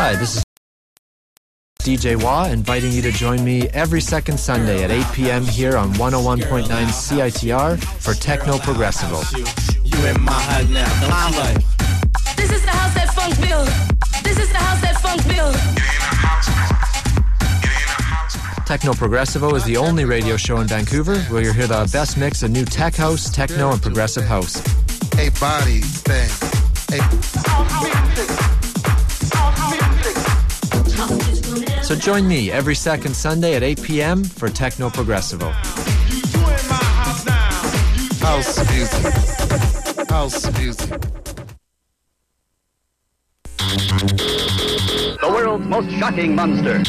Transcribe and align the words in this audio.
Hi, 0.00 0.14
this 0.14 0.36
is 0.36 0.44
DJ 1.80 2.22
Wah 2.22 2.44
inviting 2.44 2.92
you 2.92 3.02
to 3.02 3.10
join 3.10 3.44
me 3.44 3.68
every 3.70 4.00
second 4.00 4.38
Sunday 4.38 4.84
at 4.84 4.92
8 4.92 5.04
p.m. 5.12 5.44
here 5.44 5.76
on 5.76 5.92
101.9 5.94 6.68
CITR 6.68 7.82
for 8.00 8.14
Techno 8.14 8.58
Progressivo. 8.58 9.20
You 9.84 10.06
in 10.06 10.22
my 10.22 10.32
head 10.32 10.70
now. 10.70 10.84
This 12.36 12.52
is 12.52 12.64
the 12.64 12.70
house 12.70 12.94
that 12.94 13.12
funk 13.12 13.40
build. 13.40 13.66
This 14.22 14.38
is 14.38 14.48
the 14.50 14.58
house 14.58 14.80
that 14.82 15.00
funk 15.02 15.20
build. 15.26 15.56
Techno 18.68 18.92
Progressivo 18.92 19.52
is 19.56 19.64
the 19.64 19.76
only 19.76 20.04
radio 20.04 20.36
show 20.36 20.60
in 20.60 20.68
Vancouver 20.68 21.18
where 21.22 21.42
you'll 21.42 21.54
hear 21.54 21.66
the 21.66 21.90
best 21.92 22.16
mix 22.16 22.44
of 22.44 22.52
new 22.52 22.64
tech 22.64 22.94
house, 22.94 23.28
techno, 23.30 23.72
and 23.72 23.82
progressive 23.82 24.22
house. 24.22 24.60
A 25.18 25.28
body 25.40 25.80
thing. 25.80 26.30
So 31.88 31.94
join 31.94 32.28
me 32.28 32.50
every 32.50 32.74
second 32.74 33.16
Sunday 33.16 33.54
at 33.54 33.62
8 33.62 33.82
p.m. 33.82 34.22
for 34.22 34.50
Techno 34.50 34.90
Progressivo. 34.90 35.50
House 38.20 38.58
music. 38.70 40.06
House 40.10 40.58
music. 40.58 41.00
The 45.16 45.30
world's 45.32 45.64
most 45.64 45.90
shocking 45.92 46.34
monster. 46.34 46.82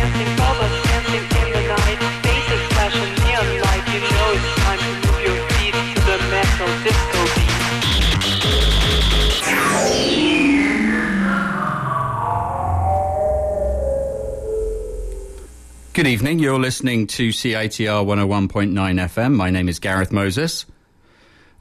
Good 15.94 16.08
evening. 16.08 16.40
You're 16.40 16.60
listening 16.60 17.06
to 17.06 17.30
CITR 17.30 18.04
101.9 18.04 18.74
FM. 18.74 19.36
My 19.36 19.52
name 19.52 19.70
is 19.70 19.78
Gareth 19.78 20.12
Moses. 20.12 20.66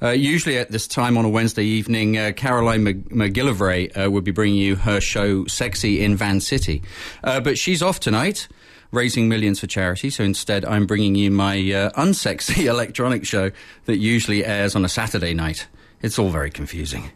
Uh, 0.00 0.08
usually 0.08 0.56
at 0.56 0.70
this 0.70 0.88
time 0.88 1.18
on 1.18 1.26
a 1.26 1.28
Wednesday 1.28 1.64
evening, 1.64 2.16
uh, 2.16 2.32
Caroline 2.34 2.82
Mc- 2.82 3.10
McGillivray 3.10 4.06
uh, 4.06 4.10
would 4.10 4.24
be 4.24 4.30
bringing 4.30 4.56
you 4.56 4.76
her 4.76 5.02
show 5.02 5.44
Sexy 5.44 6.02
in 6.02 6.16
Van 6.16 6.40
City. 6.40 6.80
Uh, 7.22 7.40
but 7.40 7.58
she's 7.58 7.82
off 7.82 8.00
tonight, 8.00 8.48
raising 8.90 9.28
millions 9.28 9.60
for 9.60 9.66
charity. 9.66 10.08
So 10.08 10.24
instead, 10.24 10.64
I'm 10.64 10.86
bringing 10.86 11.14
you 11.14 11.30
my 11.30 11.56
uh, 11.58 11.90
unsexy 11.90 12.64
electronic 12.64 13.26
show 13.26 13.50
that 13.84 13.98
usually 13.98 14.46
airs 14.46 14.74
on 14.74 14.82
a 14.82 14.88
Saturday 14.88 15.34
night. 15.34 15.66
It's 16.00 16.18
all 16.18 16.30
very 16.30 16.50
confusing. 16.50 17.10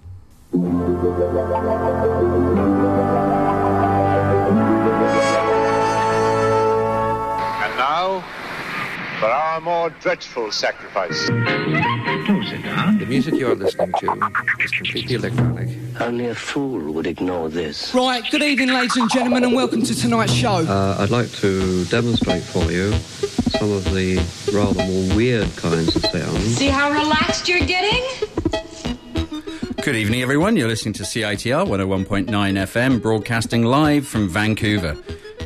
For 9.18 9.26
our 9.26 9.60
more 9.60 9.90
dreadful 10.00 10.52
sacrifice. 10.52 11.26
The 11.28 13.06
music 13.08 13.34
you're 13.34 13.54
listening 13.54 13.92
to 14.00 14.30
is 14.60 14.70
completely 14.72 15.14
electronic. 15.14 15.68
Only 16.00 16.26
a 16.26 16.34
fool 16.34 16.92
would 16.92 17.06
ignore 17.06 17.48
this. 17.48 17.94
Right, 17.94 18.22
good 18.30 18.42
evening, 18.42 18.68
ladies 18.68 18.96
and 18.96 19.10
gentlemen, 19.10 19.44
and 19.44 19.54
welcome 19.54 19.82
to 19.82 19.94
tonight's 19.94 20.32
show. 20.32 20.66
Uh, 20.66 20.96
I'd 20.98 21.10
like 21.10 21.30
to 21.36 21.84
demonstrate 21.86 22.42
for 22.42 22.70
you 22.70 22.92
some 23.58 23.72
of 23.72 23.84
the 23.94 24.16
rather 24.52 24.84
more 24.84 25.16
weird 25.16 25.54
kinds 25.56 25.96
of 25.96 26.04
sounds. 26.06 26.56
See 26.56 26.68
how 26.68 26.90
relaxed 26.90 27.48
you're 27.48 27.60
getting? 27.60 28.04
Good 29.82 29.96
evening, 29.96 30.20
everyone. 30.22 30.56
You're 30.56 30.68
listening 30.68 30.94
to 30.94 31.04
CITR 31.04 31.66
101.9 31.66 32.26
FM, 32.26 33.00
broadcasting 33.00 33.62
live 33.64 34.06
from 34.06 34.28
Vancouver. 34.28 34.96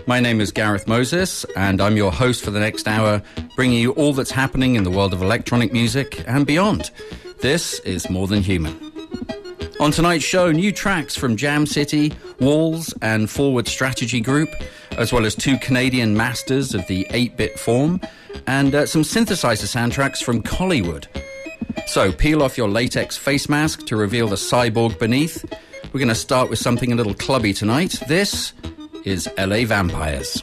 My 0.07 0.19
name 0.19 0.41
is 0.41 0.51
Gareth 0.51 0.89
Moses, 0.89 1.45
and 1.57 1.81
I'm 1.81 1.97
your 1.97 2.11
host 2.11 2.43
for 2.43 2.51
the 2.51 2.59
next 2.59 2.89
hour, 2.89 3.23
bringing 3.55 3.79
you 3.79 3.93
all 3.93 4.13
that's 4.13 4.31
happening 4.31 4.75
in 4.75 4.85
the 4.85 4.91
world 4.91 5.13
of 5.13 5.23
electronic 5.23 5.73
music 5.73 6.25
and 6.27 6.47
beyond. 6.47 6.91
This 7.41 7.79
is 7.81 8.09
More 8.11 8.27
Than 8.27 8.43
Human. 8.43 8.79
On 9.79 9.91
tonight's 9.91 10.25
show, 10.25 10.51
new 10.51 10.73
tracks 10.73 11.17
from 11.17 11.37
Jam 11.37 11.67
City, 11.67 12.13
Walls, 12.41 12.93
and 13.03 13.31
Forward 13.31 13.69
Strategy 13.69 14.21
Group, 14.21 14.51
as 14.93 15.13
well 15.13 15.25
as 15.25 15.35
two 15.35 15.57
Canadian 15.59 16.17
masters 16.17 16.75
of 16.75 16.87
the 16.87 17.07
8 17.11 17.37
bit 17.37 17.59
form, 17.59 18.01
and 18.47 18.75
uh, 18.75 18.87
some 18.87 19.03
synthesizer 19.03 19.67
soundtracks 19.67 20.23
from 20.23 20.43
Kollywood. 20.43 21.07
So, 21.87 22.13
peel 22.13 22.43
off 22.43 22.59
your 22.59 22.69
latex 22.69 23.17
face 23.17 23.49
mask 23.49 23.87
to 23.87 23.97
reveal 23.97 24.29
the 24.29 24.37
cyborg 24.37 24.99
beneath. 24.99 25.45
We're 25.93 26.01
going 26.01 26.09
to 26.09 26.15
start 26.15 26.51
with 26.51 26.59
something 26.59 26.93
a 26.93 26.95
little 26.95 27.15
clubby 27.15 27.53
tonight. 27.53 27.99
This 28.07 28.53
is 29.05 29.29
LA 29.39 29.65
Vampires. 29.65 30.43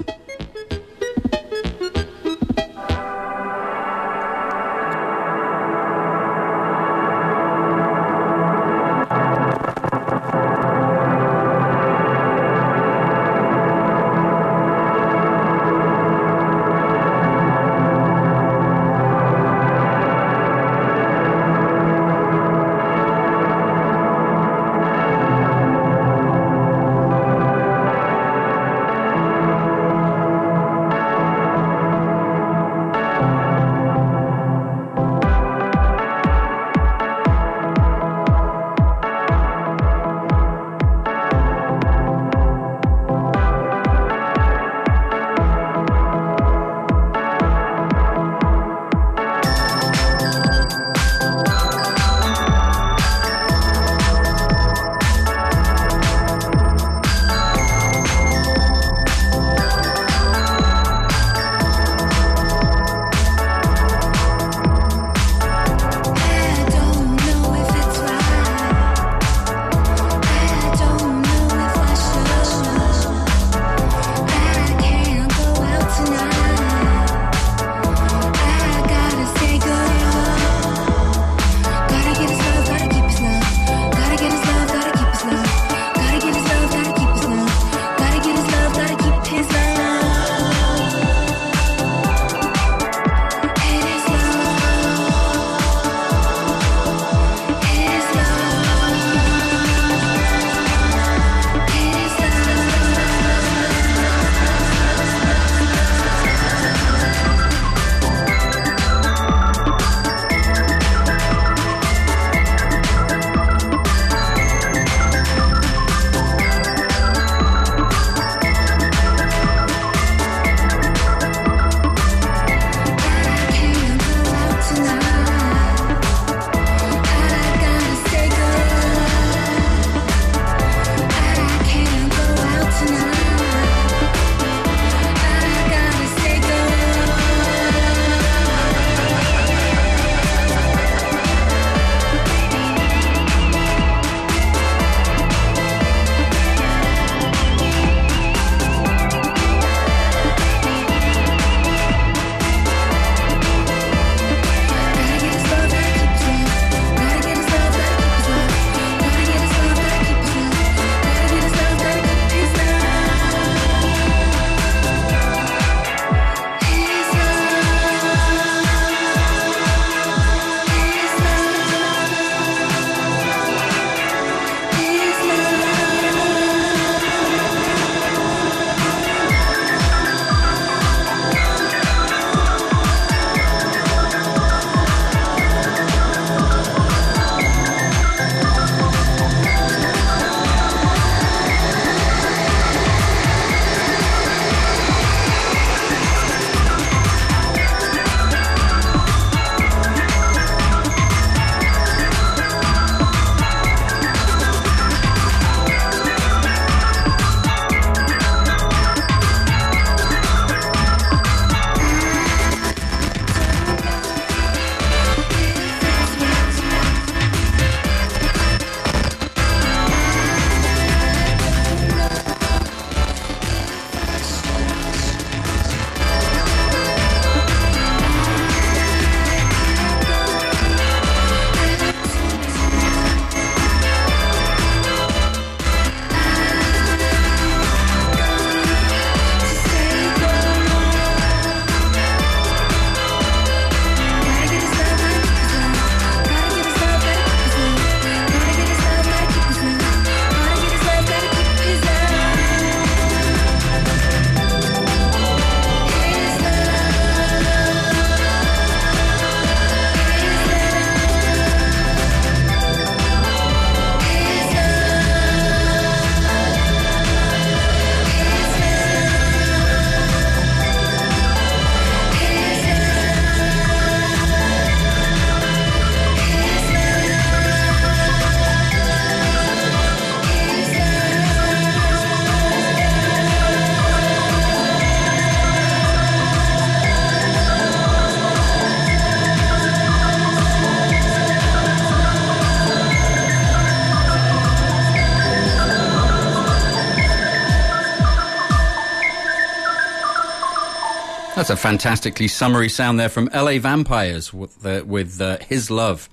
That's 301.48 301.62
a 301.62 301.66
fantastically 301.66 302.28
summery 302.28 302.68
sound 302.68 303.00
there 303.00 303.08
from 303.08 303.30
LA 303.34 303.58
Vampires 303.58 304.34
with, 304.34 304.66
with 304.86 305.22
uh, 305.22 305.38
His 305.48 305.72
Love. 305.72 306.10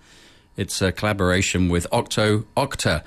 It's 0.57 0.81
a 0.81 0.93
collaboration 0.93 1.69
with 1.69 1.89
Octo 1.91 2.45
Octa, 2.57 3.03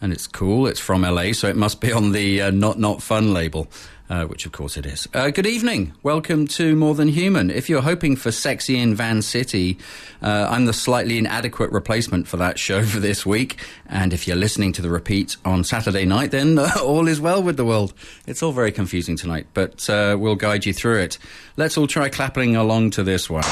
and 0.00 0.12
it's 0.12 0.26
cool. 0.26 0.66
It's 0.66 0.80
from 0.80 1.02
LA, 1.02 1.30
so 1.30 1.46
it 1.46 1.54
must 1.54 1.80
be 1.80 1.92
on 1.92 2.10
the 2.10 2.42
uh, 2.42 2.50
Not 2.50 2.80
Not 2.80 3.00
Fun 3.00 3.32
label. 3.32 3.68
Uh, 4.10 4.24
which 4.24 4.46
of 4.46 4.52
course 4.52 4.78
it 4.78 4.86
is. 4.86 5.06
Uh, 5.12 5.28
good 5.28 5.46
evening. 5.46 5.92
Welcome 6.02 6.46
to 6.48 6.74
More 6.74 6.94
Than 6.94 7.08
Human. 7.08 7.50
If 7.50 7.68
you're 7.68 7.82
hoping 7.82 8.16
for 8.16 8.32
sexy 8.32 8.78
in 8.78 8.94
Van 8.94 9.20
City, 9.20 9.76
uh, 10.22 10.46
I'm 10.48 10.64
the 10.64 10.72
slightly 10.72 11.18
inadequate 11.18 11.70
replacement 11.72 12.26
for 12.26 12.38
that 12.38 12.58
show 12.58 12.82
for 12.84 13.00
this 13.00 13.26
week. 13.26 13.58
And 13.86 14.14
if 14.14 14.26
you're 14.26 14.34
listening 14.34 14.72
to 14.72 14.82
the 14.82 14.88
repeat 14.88 15.36
on 15.44 15.62
Saturday 15.62 16.06
night, 16.06 16.30
then 16.30 16.58
uh, 16.58 16.70
all 16.82 17.06
is 17.06 17.20
well 17.20 17.42
with 17.42 17.58
the 17.58 17.66
world. 17.66 17.92
It's 18.26 18.42
all 18.42 18.52
very 18.52 18.72
confusing 18.72 19.16
tonight, 19.16 19.46
but 19.52 19.84
we'll 19.88 20.36
guide 20.36 20.64
you 20.64 20.72
through 20.72 21.00
it. 21.00 21.18
Let's 21.58 21.76
all 21.76 21.86
try 21.86 22.08
clapping 22.08 22.56
along 22.56 22.92
to 22.92 23.02
this 23.02 23.28
one. 23.28 23.44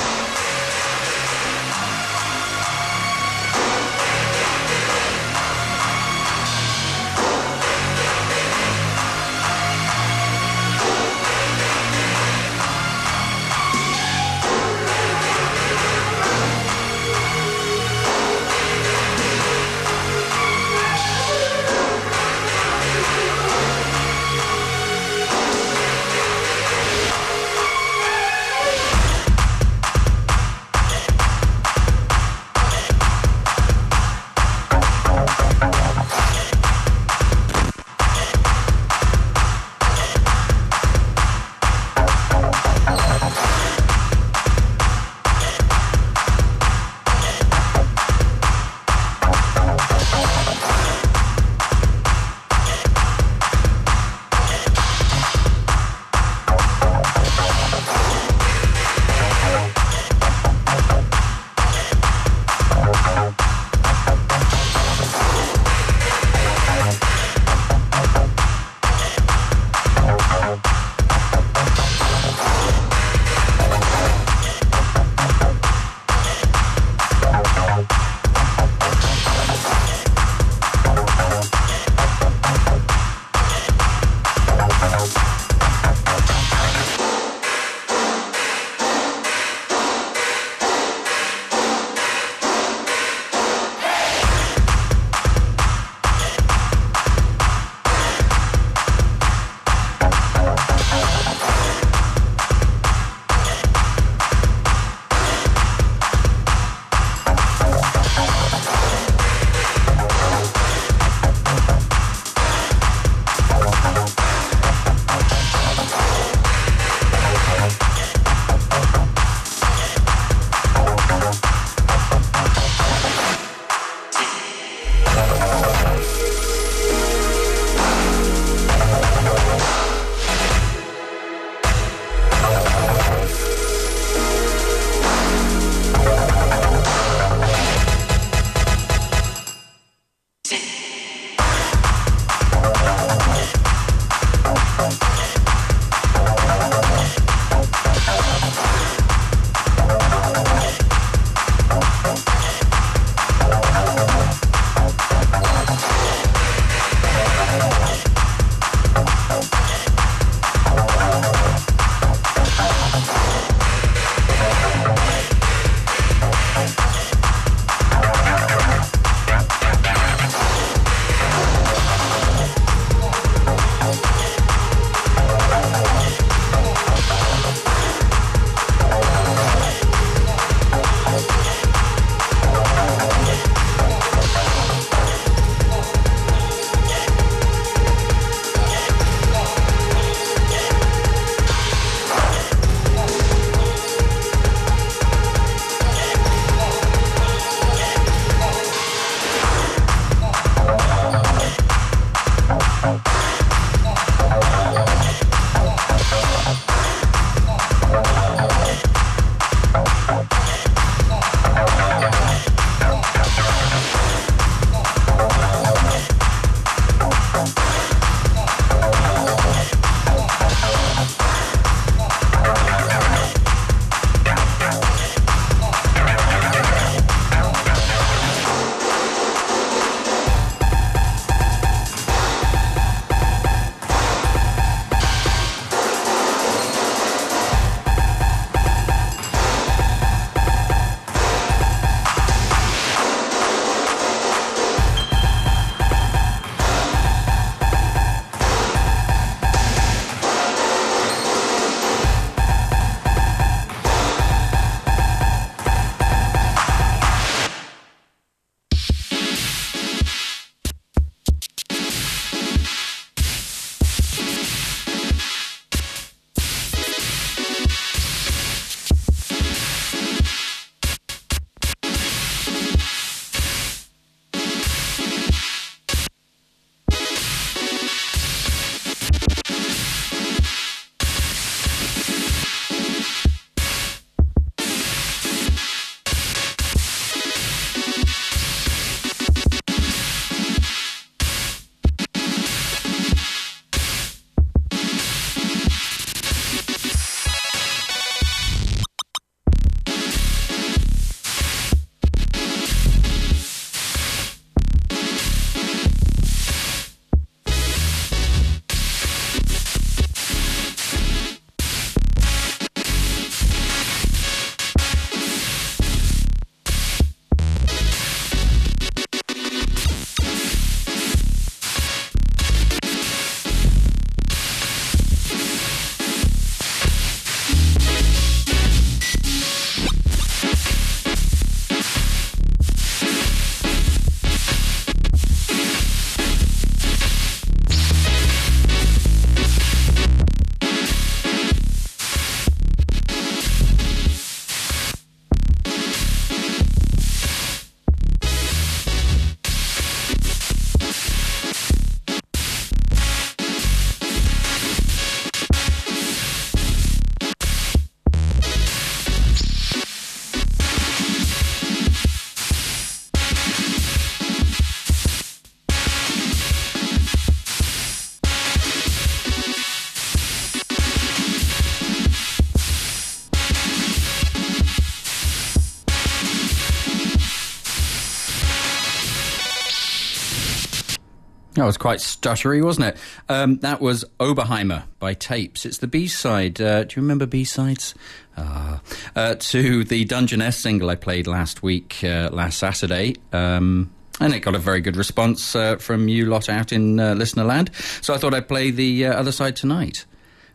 That 381.57 381.65
was 381.65 381.79
quite 381.79 382.01
stuttery, 382.01 382.63
wasn't 382.63 382.89
it? 382.89 382.97
Um, 383.31 383.57
that 383.61 383.81
was 383.81 384.05
Oberheimer 384.21 384.85
by 384.99 385.15
Tapes. 385.15 385.65
It's 385.65 385.79
the 385.79 385.87
B 385.87 386.07
side. 386.07 386.61
Uh, 386.61 386.85
do 386.85 386.97
you 386.97 387.03
remember 387.03 387.25
B 387.25 387.45
sides? 387.45 387.95
Uh, 388.37 388.79
uh, 389.15 389.37
to 389.37 389.83
the 389.83 390.05
Dungeoness 390.05 390.59
single 390.59 390.91
I 390.91 390.97
played 390.97 391.27
last 391.27 391.63
week, 391.63 392.05
uh, 392.05 392.29
last 392.31 392.59
Saturday. 392.59 393.17
Um, 393.33 393.91
and 394.21 394.35
it 394.35 394.41
got 394.41 394.55
a 394.55 394.59
very 394.59 394.83
good 394.83 394.97
response 394.97 395.57
uh, 395.57 395.77
from 395.77 396.09
you 396.09 396.27
lot 396.27 396.51
out 396.51 396.73
in 396.73 397.01
uh, 397.01 397.15
listener 397.15 397.45
land. 397.45 397.71
So 398.03 398.13
I 398.13 398.19
thought 398.19 398.35
I'd 398.35 398.49
play 398.49 398.71
the 398.71 399.07
other 399.07 399.33
side 399.33 399.57
tonight. 399.57 400.05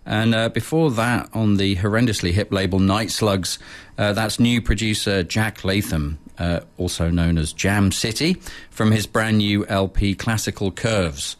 And 0.05 0.53
before 0.53 0.89
that, 0.91 1.29
on 1.33 1.57
the 1.57 1.75
horrendously 1.77 2.31
hip 2.31 2.51
label 2.51 2.79
Night 2.79 3.11
Slugs, 3.11 3.59
that's 3.97 4.39
new 4.39 4.59
producer 4.59 5.21
Jack 5.21 5.63
Latham, 5.63 6.17
uh, 6.37 6.61
also 6.77 7.09
known 7.09 7.37
as 7.37 7.53
Jam 7.53 7.91
City, 7.91 8.37
from 8.69 8.91
his 8.91 9.05
brand 9.07 9.37
new 9.37 9.65
LP 9.67 10.15
Classical 10.15 10.71
Curves. 10.71 11.37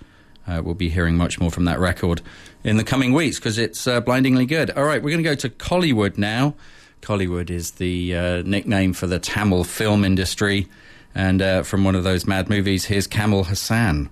Uh, 0.48 0.62
we'll 0.64 0.76
be 0.76 0.90
hearing 0.90 1.16
much 1.16 1.40
more 1.40 1.52
from 1.52 1.66
that 1.66 1.80
record 1.80 2.22
in 2.64 2.78
the 2.78 2.84
coming 2.84 3.14
weeks 3.14 3.38
because 3.38 3.58
it's 3.58 3.88
uh, 3.88 4.02
blindingly 4.02 4.46
good. 4.46 4.72
All 4.72 4.84
right, 4.84 5.02
we're 5.02 5.12
going 5.12 5.24
to 5.24 5.30
go 5.30 5.36
to 5.36 5.50
Kollywood 5.50 6.18
now. 6.18 6.56
Kollywood 7.02 7.50
is 7.50 7.72
the 7.72 8.16
uh, 8.16 8.42
nickname 8.44 8.94
for 8.94 9.08
the 9.08 9.20
Tamil 9.20 9.64
film 9.64 10.06
industry. 10.06 10.68
And 11.14 11.42
uh, 11.42 11.64
from 11.64 11.84
one 11.84 11.96
of 11.96 12.04
those 12.04 12.26
mad 12.26 12.50
movies, 12.50 12.86
here's 12.86 13.08
Kamal 13.08 13.46
Haasan. 13.46 14.10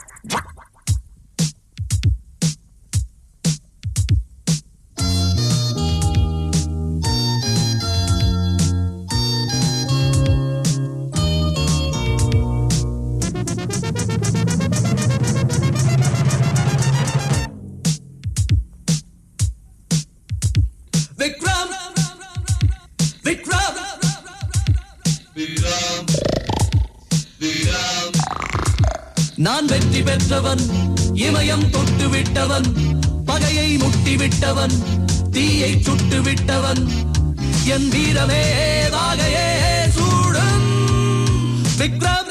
வென்றவன் 30.30 30.60
இமயம் 31.18 31.64
தொட்டு 31.70 32.06
விட்டவன் 32.08 32.66
பகையை 33.24 33.70
முட்டி 33.76 34.12
விட்டவன் 34.16 34.74
தீயை 35.30 35.70
சுட்டு 35.82 36.18
விட்டவன் 36.22 36.82
என் 37.66 37.88
வீரமே 37.88 38.42
வாகையே 38.94 39.48
சூடும். 39.96 40.68
விக்ரம் 41.78 42.29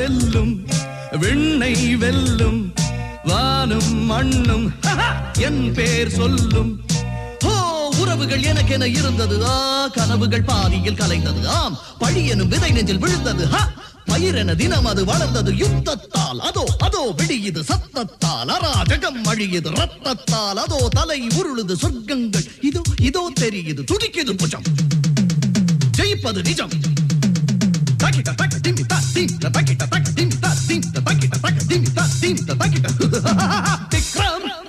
செல்லும் 0.00 0.66
விண்ணை 1.10 1.96
வெல்லும் 1.96 2.72
வானும் 3.24 4.04
மண்ணும் 4.04 4.72
என் 5.38 5.72
பேர் 5.72 6.10
சொல்லும். 6.10 6.80
ஓ 7.44 7.48
உறவுகள் 7.98 8.40
எனக்கென 8.40 8.84
இருந்தது. 8.84 9.44
ஆ 9.44 9.86
கனவுகள் 9.86 10.42
பாதியில் 10.42 10.94
கலைந்தது. 10.94 11.46
ஆம் 11.46 11.78
பழி 11.98 12.26
எனும் 12.26 12.48
விதை 12.48 12.70
நெஞ்சில் 12.70 12.98
விழுந்தது. 12.98 13.46
ஹ 13.48 13.68
பயிரென 14.06 14.56
தினம் 14.56 14.84
அது 14.84 15.04
வளர்ந்தது. 15.04 15.56
யுத்தத்தால் 15.56 16.38
அதோ 16.38 16.74
அதோ 16.78 17.14
விடியுது 17.16 17.60
சத்தத்தால். 17.60 18.48
அராஜகம் 18.48 19.24
அழியுது 19.24 19.70
ரத்தத்தால். 19.70 20.56
அதோ 20.56 20.88
தலை 20.90 21.26
உருளுது 21.26 21.72
சொர்க்கங்கள். 21.82 22.46
இதோ 22.60 22.82
இதோ 23.00 23.32
தெரியுது. 23.40 23.84
துடிக்குது 23.84 24.32
புஜம். 24.32 24.62
ஜெயிப்பது 25.98 26.44
நிஜம். 26.44 26.70
Vikram! 33.90 34.59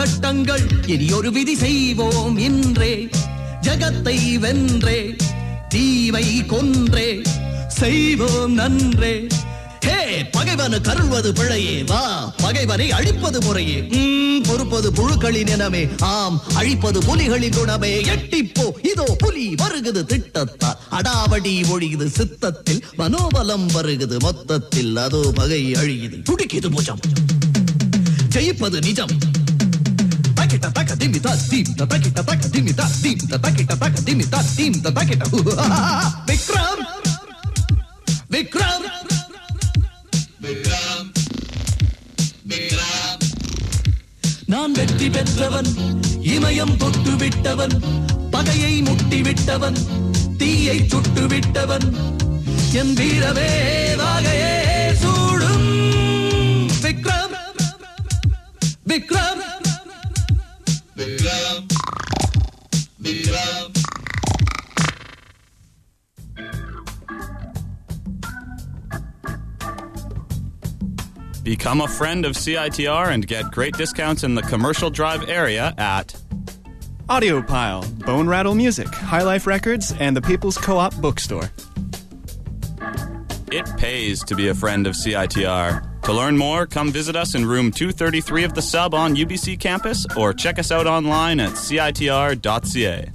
சட்டங்கள் 0.00 0.66
இனி 0.86 1.12
ஒரு 1.12 1.32
விதி 1.32 1.56
செய்வோம் 1.56 2.38
இன்றே. 2.38 3.08
ஜகத்தை 3.60 4.38
வென்றே 4.38 5.16
தீவை 5.68 6.44
கொன்றே. 6.46 7.24
செய்வோம் 7.68 8.52
நன்றே. 8.52 9.26
ஹே 9.80 10.22
பகைவனு 10.22 10.80
கருள்வது 10.80 11.32
பிழையே. 11.32 11.84
வா 11.86 12.32
பகைவனை 12.36 12.92
அழிப்பது 12.92 13.40
முறையே. 13.42 13.80
பொறுப்பது 14.42 14.92
புழுக்களின் 14.92 15.48
இனமே. 15.48 15.88
ஆம் 15.98 16.42
அழிப்பது 16.54 17.00
புலிகளின் 17.00 17.56
குணமே. 17.56 18.00
எட்டிப்போ 18.00 18.86
இதோ 18.86 19.14
புலி 19.18 19.54
வருகுது 19.54 20.04
திட்டத்தால். 20.04 20.78
அடாவடி 20.90 21.60
ஒழியுது 21.74 22.06
சித்தத்தில். 22.06 22.82
மனோபலம் 22.98 23.68
வருகுது 23.74 24.18
மொத்தத்தில். 24.18 24.96
அதோ 24.96 25.30
பகை 25.34 25.72
அழியுது. 25.72 26.22
துடிக்குது 26.30 26.70
முஜம் 26.70 26.98
ஜெயிப்பது 28.34 28.80
நிஜம். 28.82 29.29
taca, 30.60 30.94
dime, 30.96 31.18
dá, 31.20 31.32
dim, 31.50 31.66
taca, 31.80 32.10
taca, 32.28 32.48
dime, 32.54 32.72
dá, 32.72 32.86
dim, 33.02 33.18
taca, 33.28 33.64
taca, 33.82 34.00
dime, 34.06 34.24
dá, 34.34 34.40
dim, 34.56 34.74
taca, 34.82 35.16
Vikram 36.30 36.82
Vikram 38.34 38.84
Vikram 40.44 41.06
Vikram 42.52 43.18
நான் 44.52 44.72
வெற்றி 44.78 45.08
பெற்றவன் 45.16 45.70
இமயம் 46.34 46.76
தொட்டு 46.76 47.12
விட்டவன் 47.22 47.76
பகையை 48.30 48.74
முட்டி 48.88 49.20
விட்டவன் 49.26 49.78
தீயை 50.40 50.78
சுட்டு 50.92 51.24
விட்டவன் 51.32 51.86
என் 52.80 52.94
வீரவே 52.98 53.50
வாகையே 54.00 54.54
சூடும். 55.02 55.68
Vikram 56.84 57.34
Vikram 58.92 59.42
Become 71.42 71.80
a 71.80 71.88
friend 71.88 72.24
of 72.26 72.32
CITR 72.32 73.08
and 73.08 73.26
get 73.26 73.50
great 73.50 73.74
discounts 73.76 74.24
in 74.24 74.34
the 74.34 74.42
Commercial 74.42 74.90
Drive 74.90 75.28
area 75.28 75.74
at 75.78 76.14
Audiopile, 77.08 78.04
Bone 78.04 78.28
Rattle 78.28 78.54
Music, 78.54 78.86
High 78.88 79.22
Life 79.22 79.46
Records, 79.46 79.92
and 79.98 80.16
the 80.16 80.22
People's 80.22 80.58
Co 80.58 80.76
op 80.76 80.94
Bookstore. 80.96 81.50
It 83.50 83.66
pays 83.78 84.22
to 84.24 84.34
be 84.36 84.48
a 84.48 84.54
friend 84.54 84.86
of 84.86 84.94
CITR. 84.94 85.89
To 86.04 86.12
learn 86.12 86.36
more, 86.36 86.66
come 86.66 86.90
visit 86.90 87.14
us 87.14 87.34
in 87.34 87.44
room 87.46 87.70
233 87.70 88.44
of 88.44 88.54
the 88.54 88.62
sub 88.62 88.94
on 88.94 89.14
UBC 89.14 89.60
campus 89.60 90.06
or 90.16 90.32
check 90.32 90.58
us 90.58 90.72
out 90.72 90.86
online 90.86 91.40
at 91.40 91.52
citr.ca. 91.52 93.10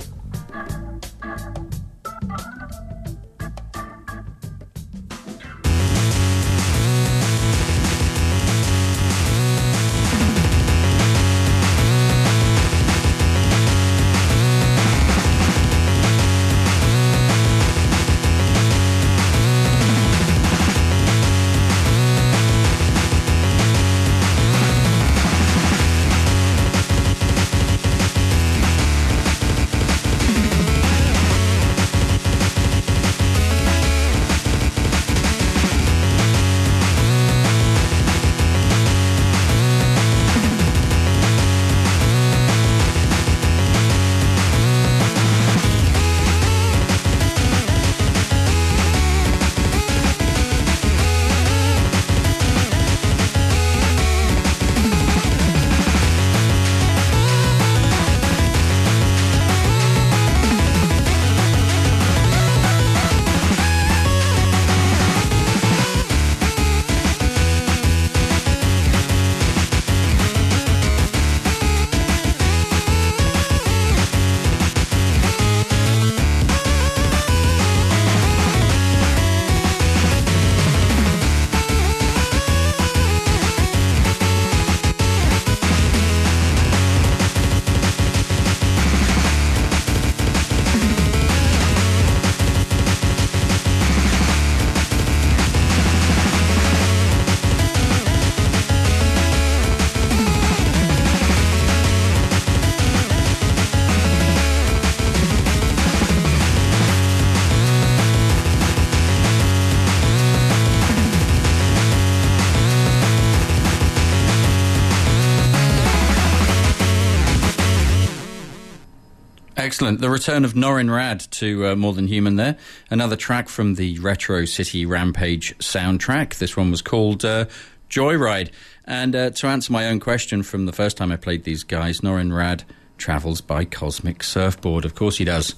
Excellent. 119.76 120.00
The 120.00 120.10
return 120.10 120.46
of 120.46 120.54
Norin 120.54 120.90
Rad 120.90 121.20
to 121.32 121.68
uh, 121.68 121.76
More 121.76 121.92
Than 121.92 122.08
Human 122.08 122.38
there. 122.38 122.56
Another 122.90 123.18
track 123.18 123.50
from 123.50 123.76
the 123.76 124.00
Retro 124.00 124.46
City 124.46 124.86
Rampage 124.86 125.54
soundtrack. 125.58 126.36
This 126.36 126.56
one 126.56 126.72
was 126.72 126.82
called 126.82 127.26
uh, 127.26 127.48
Joyride. 127.90 128.52
And 128.86 129.14
uh, 129.14 129.32
to 129.32 129.48
answer 129.48 129.74
my 129.74 129.88
own 129.88 130.00
question 130.00 130.44
from 130.44 130.66
the 130.66 130.72
first 130.72 130.96
time 130.96 131.12
I 131.12 131.18
played 131.18 131.44
these 131.44 131.66
guys, 131.66 132.00
Norin 132.00 132.34
Rad 132.34 132.64
travels 132.98 133.42
by 133.42 133.66
Cosmic 133.66 134.24
Surfboard. 134.24 134.86
Of 134.86 134.96
course 134.96 135.18
he 135.18 135.26
does. 135.26 135.56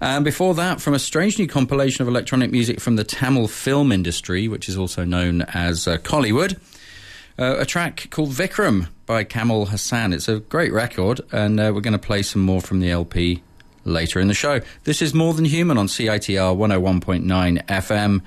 And 0.00 0.24
before 0.24 0.54
that, 0.54 0.80
from 0.80 0.92
a 0.92 0.98
strange 0.98 1.38
new 1.38 1.46
compilation 1.46 2.02
of 2.02 2.08
electronic 2.08 2.50
music 2.50 2.80
from 2.80 2.96
the 2.96 3.04
Tamil 3.04 3.46
film 3.46 3.92
industry, 3.92 4.48
which 4.48 4.68
is 4.68 4.76
also 4.76 5.04
known 5.04 5.42
as 5.42 5.86
uh, 5.86 5.98
Kollywood, 5.98 6.58
uh, 7.38 7.56
a 7.58 7.64
track 7.64 8.08
called 8.10 8.30
Vikram 8.30 8.88
by 9.06 9.24
Kamal 9.24 9.66
Haasan. 9.66 10.12
It's 10.14 10.28
a 10.28 10.40
great 10.40 10.72
record, 10.72 11.20
and 11.32 11.60
uh, 11.60 11.72
we're 11.74 11.80
going 11.80 11.92
to 11.92 11.98
play 11.98 12.22
some 12.22 12.42
more 12.42 12.60
from 12.60 12.80
the 12.80 12.90
LP 12.90 13.42
later 13.84 14.20
in 14.20 14.28
the 14.28 14.34
show. 14.34 14.60
This 14.84 15.00
is 15.02 15.14
More 15.14 15.34
Than 15.34 15.44
Human 15.44 15.78
on 15.78 15.86
CITR 15.86 16.56
101.9 16.56 17.66
FM, 17.66 18.22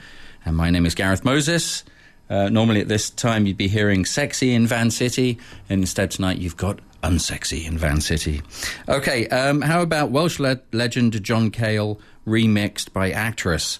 and 0.46 0.56
my 0.58 0.70
name 0.70 0.86
is 0.86 0.96
Gareth 0.96 1.26
Moses. 1.26 1.84
Uh, 2.30 2.48
normally 2.48 2.80
at 2.80 2.88
this 2.88 3.10
time 3.10 3.48
you'd 3.48 3.58
be 3.58 3.68
hearing 3.68 4.06
Sexy 4.06 4.54
in 4.54 4.68
Van 4.68 4.92
City, 4.92 5.40
and 5.70 5.82
instead 5.82 6.12
tonight 6.12 6.38
you've 6.38 6.58
got 6.58 6.80
Unsexy 7.04 7.66
in 7.66 7.78
Van 7.78 8.02
City. 8.02 8.42
Okay, 8.88 9.28
um, 9.30 9.62
how 9.62 9.82
about 9.82 10.12
Welsh 10.12 10.40
le- 10.40 10.62
legend 10.72 11.22
John 11.24 11.50
Cale 11.50 12.00
remixed 12.28 12.94
by 12.94 13.12
actress? 13.12 13.80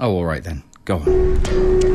Oh, 0.00 0.12
all 0.12 0.24
right 0.24 0.42
then. 0.42 0.62
Go 0.84 0.98
on. 0.98 1.93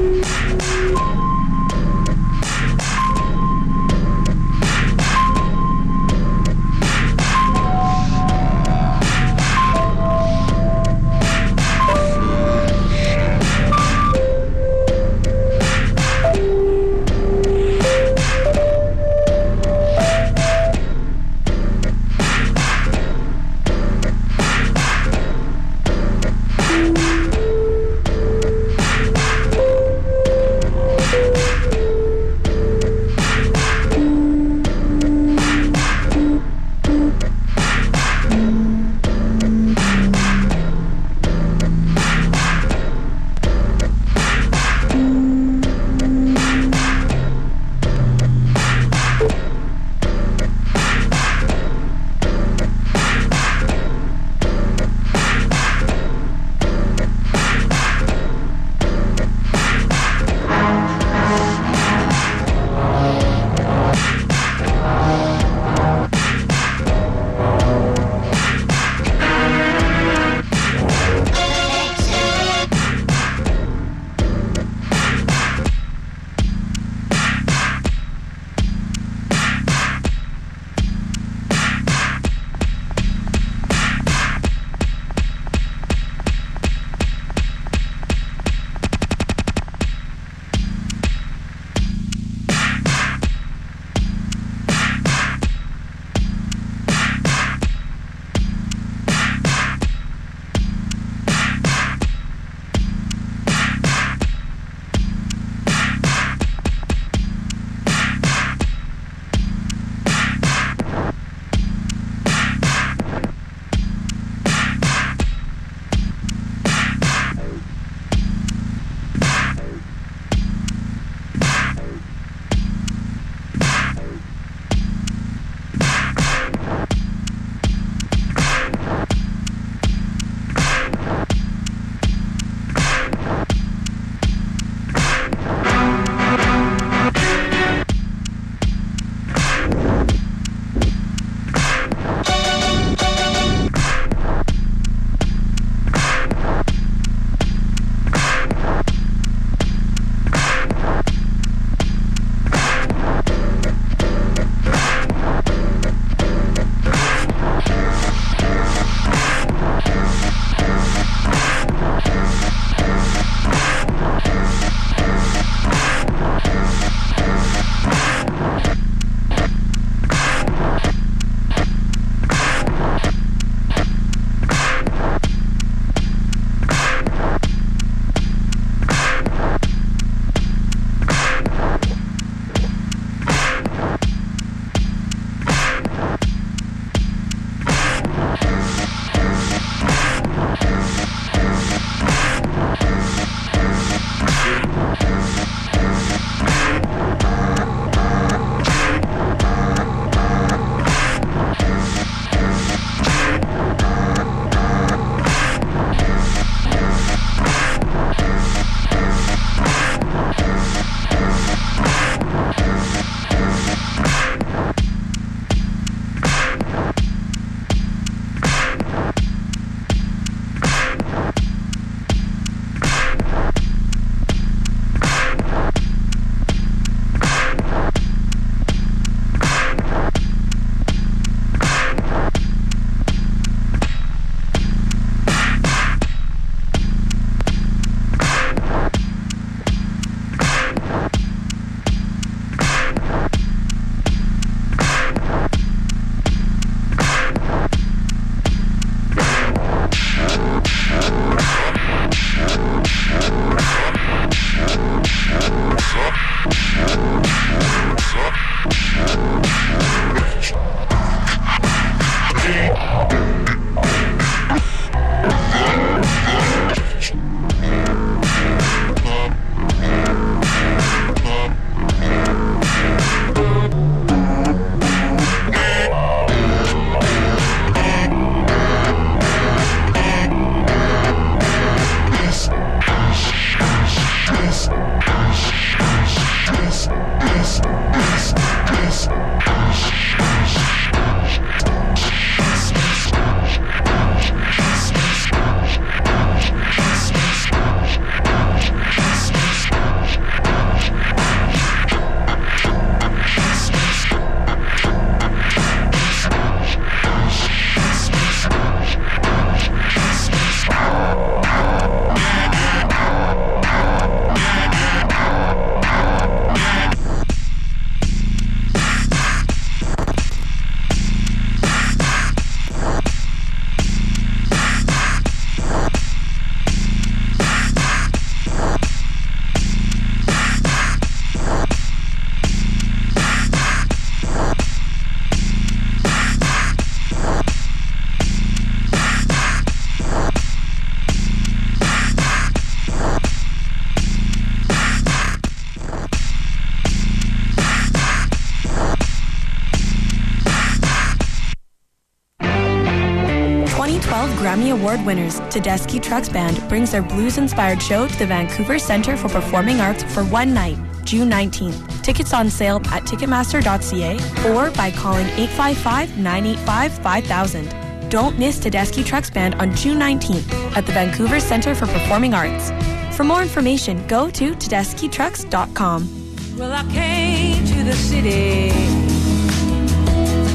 Award 354.89 355.05
winners, 355.05 355.39
Tedeschi 355.51 356.01
Trucks 356.01 356.29
Band 356.29 356.67
brings 356.67 356.89
their 356.89 357.03
blues-inspired 357.03 357.79
show 357.79 358.07
to 358.07 358.17
the 358.17 358.25
Vancouver 358.25 358.79
Centre 358.79 359.15
for 359.15 359.29
Performing 359.29 359.79
Arts 359.79 360.01
for 360.01 360.23
one 360.23 360.51
night, 360.51 360.79
June 361.03 361.29
19th. 361.29 362.01
Tickets 362.01 362.33
on 362.33 362.49
sale 362.49 362.77
at 362.87 363.03
Ticketmaster.ca 363.03 364.51
or 364.51 364.71
by 364.71 364.89
calling 364.89 365.27
855-985-5000. 365.27 368.09
Don't 368.09 368.39
miss 368.39 368.57
Tedeschi 368.57 369.05
Trucks 369.05 369.29
Band 369.29 369.53
on 369.61 369.75
June 369.75 369.99
19th 369.99 370.51
at 370.75 370.87
the 370.87 370.91
Vancouver 370.91 371.39
Centre 371.39 371.75
for 371.75 371.85
Performing 371.85 372.33
Arts. 372.33 372.71
For 373.15 373.23
more 373.23 373.43
information, 373.43 374.03
go 374.07 374.31
to 374.31 374.55
TedeschiTrucks.com. 374.55 376.57
Well, 376.57 376.73
I 376.73 376.81
came 376.91 377.63
to 377.63 377.83
the 377.83 377.93
city. 377.93 378.71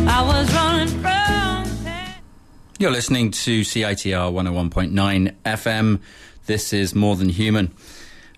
I 0.08 0.22
was 0.26 0.52
running. 0.52 1.13
You're 2.76 2.90
listening 2.90 3.30
to 3.30 3.60
CITR 3.60 4.32
101.9 4.32 5.32
FM. 5.44 6.00
This 6.46 6.72
is 6.72 6.92
More 6.92 7.14
Than 7.14 7.28
Human. 7.28 7.72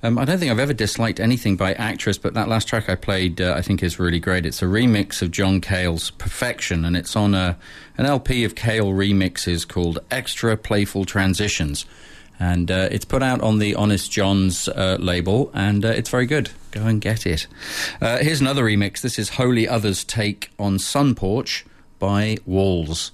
Um, 0.03 0.19
I 0.19 0.27
don't 0.27 0.39
think 0.39 0.51
I've 0.53 0.59
ever 0.59 0.75
disliked 0.75 1.21
anything 1.21 1.57
by 1.57 1.73
actress, 1.73 2.19
but 2.19 2.35
that 2.35 2.47
last 2.47 2.69
track 2.69 2.91
I 2.91 2.97
played, 2.97 3.41
uh, 3.41 3.55
I 3.57 3.63
think, 3.63 3.83
is 3.83 3.99
really 3.99 4.21
great. 4.21 4.45
It's 4.45 4.61
a 4.61 4.67
remix 4.67 5.23
of 5.23 5.31
John 5.31 5.63
Cale's 5.63 6.11
Perfection, 6.11 6.85
and 6.85 6.99
it's 6.99 7.17
on 7.17 7.35
a, 7.35 7.57
an 7.97 8.05
LP 8.05 8.45
of 8.45 8.55
Cale 8.55 8.93
remixes 8.93 9.67
called 9.67 10.01
Extra 10.11 10.55
Playful 10.59 11.07
Transitions. 11.07 11.87
And 12.39 12.71
uh, 12.71 12.91
it's 12.93 13.07
put 13.07 13.23
out 13.23 13.41
on 13.41 13.59
the 13.59 13.75
Honest 13.75 14.13
John's 14.13 14.69
uh, 14.69 14.99
label, 15.01 15.51
and 15.55 15.83
uh, 15.83 15.89
it's 15.89 16.11
very 16.11 16.27
good. 16.27 16.51
Go 16.73 16.83
and 16.83 17.01
get 17.01 17.25
it. 17.27 17.47
Uh, 18.03 18.19
here's 18.19 18.43
another 18.43 18.65
remix. 18.65 19.01
This 19.01 19.19
is 19.19 19.31
Holy 19.31 19.67
Others' 19.67 20.05
take 20.05 20.51
on 20.59 20.79
Sun 20.79 21.15
Porch 21.15 21.65
by 21.99 22.37
Walls. 22.45 23.13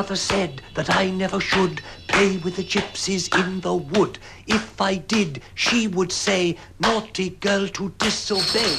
Mother 0.00 0.16
said 0.16 0.62
that 0.72 0.88
I 0.96 1.10
never 1.10 1.38
should 1.38 1.82
play 2.08 2.38
with 2.38 2.56
the 2.56 2.64
gypsies 2.64 3.24
in 3.38 3.60
the 3.60 3.74
wood. 3.74 4.18
If 4.46 4.80
I 4.80 4.94
did, 4.94 5.42
she 5.54 5.88
would 5.88 6.10
say, 6.10 6.56
naughty 6.78 7.28
girl 7.28 7.68
to 7.68 7.90
disobey. 7.98 8.76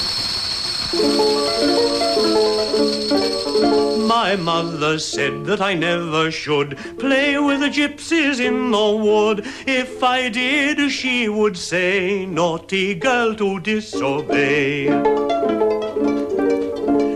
My 4.07 4.35
mother 4.35 4.97
said 4.97 5.45
that 5.45 5.61
I 5.61 5.75
never 5.75 6.31
should 6.31 6.75
play 6.97 7.37
with 7.37 7.59
the 7.59 7.69
gypsies 7.69 8.39
in 8.39 8.71
the 8.71 8.89
wood. 9.05 9.45
If 9.67 10.01
I 10.01 10.27
did, 10.29 10.91
she 10.91 11.29
would 11.29 11.55
say, 11.55 12.25
naughty 12.25 12.95
girl 12.95 13.35
to 13.35 13.59
disobey. 13.59 15.40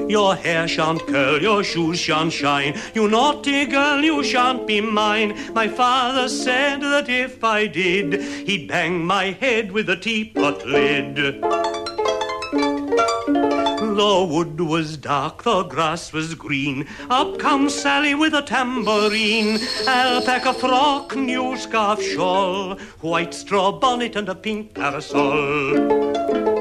Your 0.07 0.35
hair 0.35 0.67
shan't 0.67 1.05
curl, 1.07 1.41
your 1.41 1.63
shoes 1.63 1.99
shan't 1.99 2.31
shine. 2.31 2.79
You 2.93 3.07
naughty 3.07 3.65
girl, 3.65 4.01
you 4.01 4.23
shan't 4.23 4.67
be 4.67 4.79
mine. 4.79 5.35
My 5.53 5.67
father 5.67 6.29
said 6.29 6.81
that 6.81 7.09
if 7.09 7.43
I 7.43 7.65
did, 7.65 8.21
he'd 8.47 8.67
bang 8.67 9.03
my 9.03 9.31
head 9.31 9.71
with 9.71 9.89
a 9.89 9.95
teapot 9.95 10.65
lid. 10.65 11.41
The 13.95 14.27
wood 14.29 14.59
was 14.59 14.97
dark, 14.97 15.43
the 15.43 15.63
grass 15.63 16.13
was 16.13 16.35
green. 16.35 16.85
Up 17.09 17.39
comes 17.39 17.73
Sally 17.73 18.13
with 18.13 18.33
a 18.33 18.41
tambourine, 18.41 19.59
alpaca 19.87 20.53
frock, 20.53 21.15
new 21.15 21.57
scarf 21.57 22.01
shawl, 22.01 22.75
white 22.99 23.33
straw 23.33 23.71
bonnet 23.71 24.15
and 24.15 24.29
a 24.29 24.35
pink 24.35 24.75
parasol. 24.75 26.54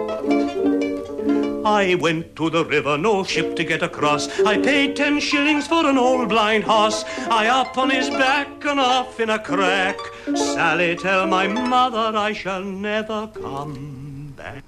I 1.65 1.95
went 1.95 2.37
to 2.37 2.51
the 2.51 2.65
river, 2.65 2.99
no 2.99 3.25
ship 3.25 3.57
to 3.57 3.65
get 3.65 3.83
across. 3.83 4.29
I 4.41 4.59
paid 4.59 4.97
ten 4.97 5.19
shillings 5.21 5.67
for 5.67 5.87
an 5.87 5.97
old 5.97 6.29
blind 6.29 6.65
horse. 6.65 7.05
I 7.31 7.47
up 7.49 7.79
on 7.79 7.91
his 7.91 8.11
back 8.11 8.65
and 8.65 8.79
off 8.79 9.19
in 9.19 9.31
a 9.31 9.39
crack. 9.39 9.97
Sally, 10.35 10.97
tell 10.97 11.27
my 11.27 11.47
mother 11.47 12.17
I 12.17 12.33
shall 12.33 12.63
never 12.63 13.29
come 13.29 14.35
back. 14.37 14.63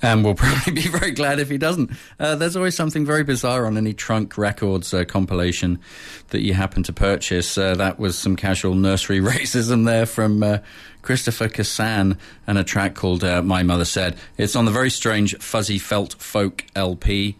And 0.00 0.24
we'll 0.24 0.34
probably 0.36 0.72
be 0.72 0.88
very 0.88 1.10
glad 1.10 1.40
if 1.40 1.48
he 1.48 1.58
doesn't. 1.58 1.90
Uh, 2.18 2.36
there's 2.36 2.56
always 2.56 2.74
something 2.74 3.04
very 3.04 3.24
bizarre 3.24 3.66
on 3.66 3.76
any 3.76 3.92
Trunk 3.92 4.38
Records 4.38 4.94
uh, 4.94 5.04
compilation 5.04 5.78
that 6.28 6.40
you 6.40 6.54
happen 6.54 6.82
to 6.84 6.92
purchase. 6.92 7.58
Uh, 7.58 7.74
that 7.74 7.98
was 7.98 8.16
some 8.16 8.36
casual 8.36 8.74
nursery 8.74 9.20
racism 9.20 9.84
there 9.84 10.06
from 10.06 10.42
uh, 10.42 10.58
Christopher 11.08 11.48
Casson 11.48 12.18
and 12.46 12.58
a 12.58 12.62
track 12.62 12.94
called 12.94 13.24
uh, 13.24 13.40
My 13.40 13.62
Mother 13.62 13.86
Said. 13.86 14.14
It's 14.36 14.54
on 14.54 14.66
the 14.66 14.70
very 14.70 14.90
strange 14.90 15.34
Fuzzy 15.38 15.78
Felt 15.78 16.12
Folk 16.18 16.66
LP, 16.76 17.34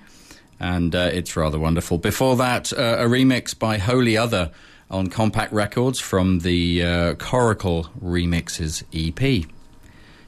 and 0.58 0.94
uh, 0.94 1.10
it's 1.12 1.36
rather 1.36 1.58
wonderful. 1.58 1.98
Before 1.98 2.34
that, 2.36 2.72
a 2.72 3.04
remix 3.04 3.56
by 3.58 3.76
Holy 3.76 4.16
Other 4.16 4.52
on 4.90 5.08
Kompakt 5.10 5.52
Records 5.52 6.00
from 6.00 6.38
the 6.38 6.80
Coracle 7.16 7.90
Remixes 8.02 8.84
EP. 8.94 9.46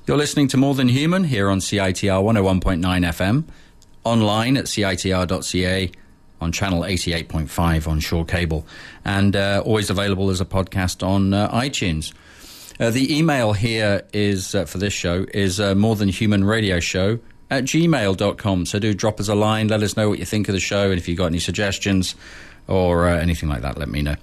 You're 0.06 0.18
listening 0.18 0.48
to 0.48 0.58
More 0.58 0.74
Than 0.74 0.88
Human 0.88 1.24
here 1.24 1.48
on 1.48 1.60
CITR 1.60 2.22
101.9 2.22 2.82
FM, 2.82 3.44
online 4.04 4.58
at 4.58 4.66
CITR.ca, 4.66 5.90
on 6.42 6.52
channel 6.52 6.82
88.5 6.82 7.88
on 7.88 8.00
Shaw 8.00 8.22
Cable, 8.22 8.66
and 9.02 9.34
uh, 9.34 9.62
always 9.64 9.88
available 9.88 10.28
as 10.28 10.42
a 10.42 10.44
podcast 10.44 11.02
on 11.02 11.32
uh, 11.32 11.50
iTunes. 11.52 12.12
Uh, 12.80 12.88
the 12.88 13.14
email 13.14 13.52
here 13.52 14.02
is 14.14 14.54
uh, 14.54 14.64
for 14.64 14.78
this 14.78 14.94
show 14.94 15.26
is 15.34 15.60
uh, 15.60 15.74
More 15.74 15.96
Than 15.96 16.08
Human 16.08 16.44
Radio 16.44 16.80
Show 16.80 17.18
at 17.50 17.64
gmail.com. 17.64 18.64
So 18.64 18.78
do 18.78 18.94
drop 18.94 19.20
us 19.20 19.28
a 19.28 19.34
line, 19.34 19.68
let 19.68 19.82
us 19.82 19.98
know 19.98 20.08
what 20.08 20.18
you 20.18 20.24
think 20.24 20.48
of 20.48 20.54
the 20.54 20.60
show, 20.60 20.90
and 20.90 20.98
if 20.98 21.06
you've 21.06 21.18
got 21.18 21.26
any 21.26 21.40
suggestions 21.40 22.14
or 22.68 23.06
uh, 23.06 23.18
anything 23.18 23.50
like 23.50 23.60
that, 23.62 23.76
let 23.76 23.90
me 23.90 24.00
know. 24.00 24.14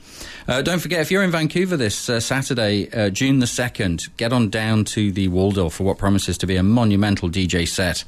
Uh, 0.48 0.64
don't 0.64 0.80
forget, 0.80 1.02
if 1.02 1.12
you're 1.12 1.22
in 1.22 1.30
Vancouver 1.30 1.78
this 1.78 2.10
uh, 2.10 2.20
Saturday, 2.20 2.90
uh, 2.92 3.12
June 3.12 3.38
the 3.40 3.46
2nd, 3.46 4.10
get 4.18 4.34
on 4.34 4.50
down 4.50 4.86
to 4.86 5.12
the 5.12 5.28
Waldorf 5.28 5.74
for 5.76 5.84
what 5.84 6.00
promises 6.00 6.36
to 6.40 6.48
be 6.48 6.56
a 6.56 6.64
monumental 6.64 7.30
DJ 7.30 7.68
set 7.68 8.06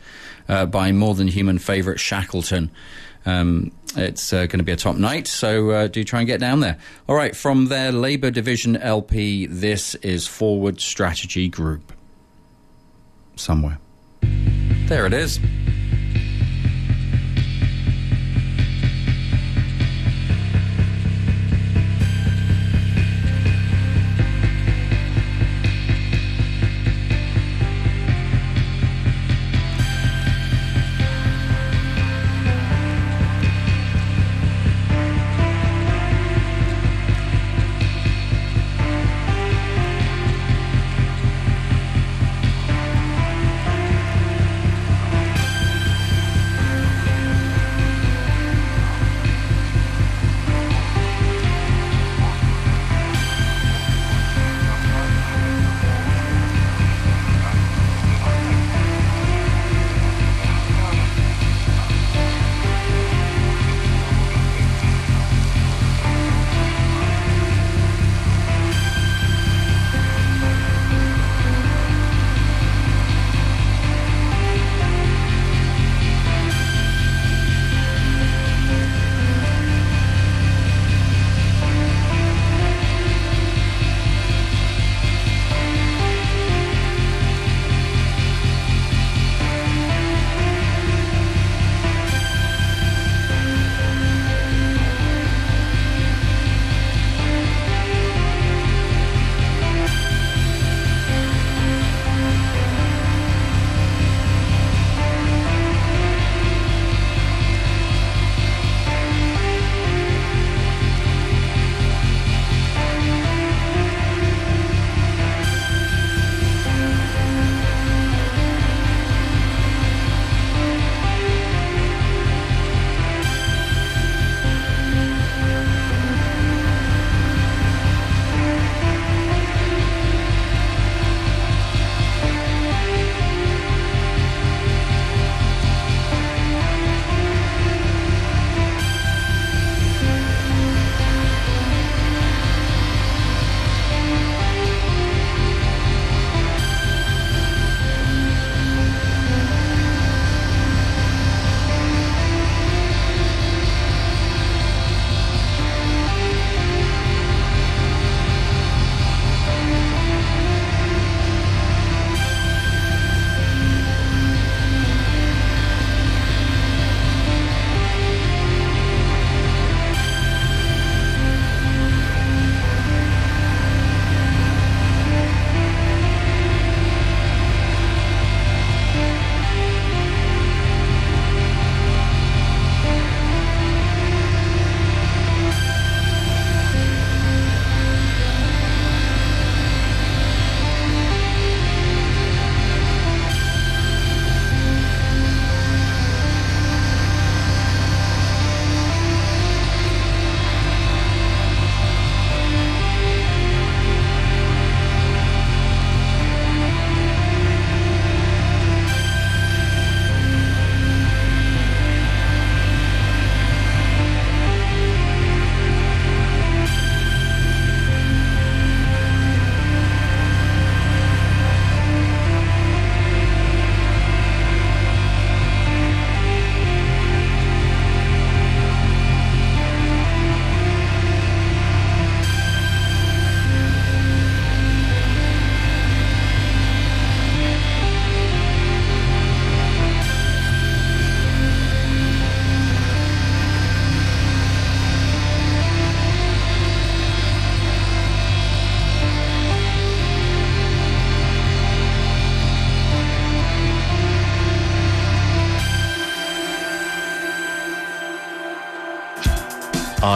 uh, 0.47 0.65
by 0.65 0.91
more 0.91 1.13
than 1.13 1.27
human 1.27 1.59
favourite 1.59 1.99
Shackleton. 1.99 2.71
Um, 3.25 3.71
it's 3.95 4.31
uh, 4.33 4.45
going 4.45 4.59
to 4.59 4.63
be 4.63 4.71
a 4.71 4.77
top 4.77 4.95
night, 4.95 5.27
so 5.27 5.71
uh, 5.71 5.87
do 5.87 6.03
try 6.03 6.19
and 6.19 6.27
get 6.27 6.39
down 6.39 6.59
there. 6.59 6.77
All 7.07 7.15
right, 7.15 7.35
from 7.35 7.67
their 7.67 7.91
Labour 7.91 8.31
Division 8.31 8.77
LP, 8.77 9.45
this 9.47 9.95
is 9.95 10.27
Forward 10.27 10.79
Strategy 10.79 11.49
Group. 11.49 11.91
Somewhere. 13.35 13.79
There 14.21 15.05
it 15.05 15.13
is. 15.13 15.39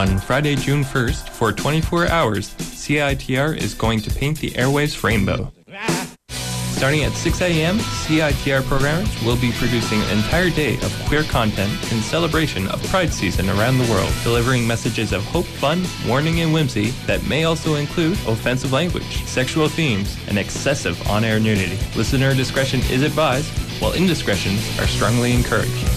On 0.04 0.18
Friday, 0.20 0.58
June 0.58 0.84
1st, 0.84 1.30
for 1.30 1.54
24 1.54 2.10
hours, 2.10 2.56
CITR 2.56 3.56
is 3.56 3.74
going 3.74 4.02
to 4.02 4.10
paint 4.14 4.38
the 4.38 4.52
airwaves 4.52 5.02
rainbow. 5.02 5.54
Starting 6.28 7.06
at 7.06 7.14
6 7.14 7.42
a.m., 7.42 7.78
CITR 7.78 8.66
programmers 8.66 9.24
will 9.24 9.38
be 9.38 9.54
producing 9.54 10.02
an 10.02 10.18
entire 10.18 10.50
day 10.50 10.74
of 10.74 11.04
queer 11.08 11.24
content 11.24 11.72
in 11.90 12.02
celebration 12.02 12.68
of 12.68 12.86
Pride 12.88 13.14
season 13.14 13.50
around 13.50 13.78
the 13.78 13.90
world, 13.90 14.12
delivering 14.24 14.68
messages 14.68 15.14
of 15.14 15.24
hope, 15.24 15.46
fun, 15.46 15.82
warning, 16.06 16.42
and 16.42 16.54
whimsy 16.54 16.88
that 17.08 17.26
may 17.26 17.46
also 17.46 17.76
include 17.76 18.18
offensive 18.28 18.74
language, 18.74 19.24
sexual 19.24 19.70
themes, 19.70 20.18
and 20.28 20.38
excessive 20.38 21.02
on-air 21.08 21.40
nudity. 21.40 21.80
Listener 21.96 22.36
discretion 22.36 22.82
is 22.92 23.04
advised, 23.04 23.48
while 23.82 23.94
indiscretions 23.94 24.78
are 24.82 24.88
strongly 24.88 25.32
encouraged. 25.32 25.88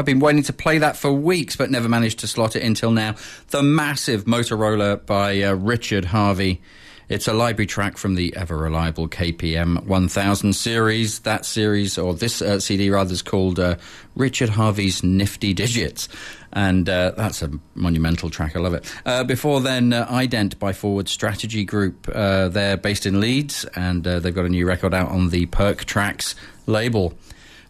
I've 0.00 0.06
been 0.06 0.18
waiting 0.18 0.42
to 0.44 0.54
play 0.54 0.78
that 0.78 0.96
for 0.96 1.12
weeks, 1.12 1.56
but 1.56 1.70
never 1.70 1.86
managed 1.86 2.20
to 2.20 2.26
slot 2.26 2.56
it 2.56 2.62
until 2.62 2.90
now. 2.90 3.16
The 3.48 3.62
massive 3.62 4.24
Motorola 4.24 5.04
by 5.04 5.42
uh, 5.42 5.52
Richard 5.52 6.06
Harvey. 6.06 6.62
It's 7.10 7.28
a 7.28 7.34
library 7.34 7.66
track 7.66 7.98
from 7.98 8.14
the 8.14 8.34
ever 8.34 8.56
reliable 8.56 9.08
KPM 9.08 9.84
1000 9.84 10.54
series. 10.54 11.18
That 11.18 11.44
series, 11.44 11.98
or 11.98 12.14
this 12.14 12.40
uh, 12.40 12.60
CD 12.60 12.88
rather, 12.88 13.12
is 13.12 13.20
called 13.20 13.60
uh, 13.60 13.76
Richard 14.16 14.48
Harvey's 14.48 15.04
Nifty 15.04 15.52
Digits. 15.52 16.08
And 16.50 16.88
uh, 16.88 17.10
that's 17.14 17.42
a 17.42 17.50
monumental 17.74 18.30
track. 18.30 18.56
I 18.56 18.60
love 18.60 18.72
it. 18.72 18.90
Uh, 19.04 19.22
before 19.24 19.60
then, 19.60 19.92
uh, 19.92 20.06
Ident 20.06 20.58
by 20.58 20.72
Forward 20.72 21.10
Strategy 21.10 21.66
Group. 21.66 22.08
Uh, 22.08 22.48
they're 22.48 22.78
based 22.78 23.04
in 23.04 23.20
Leeds, 23.20 23.66
and 23.76 24.04
they've 24.04 24.34
got 24.34 24.46
a 24.46 24.48
new 24.48 24.66
record 24.66 24.94
out 24.94 25.10
on 25.10 25.28
the 25.28 25.44
Perc 25.44 25.84
Trax 25.84 26.34
label. 26.66 27.12